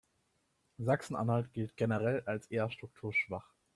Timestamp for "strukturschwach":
2.71-3.53